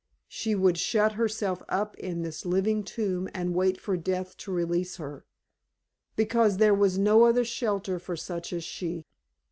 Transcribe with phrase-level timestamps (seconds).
[0.27, 4.95] She would shut herself up in this living tomb and wait for death to release
[4.95, 5.25] her,
[6.15, 9.05] because there was no other shelter for such as she.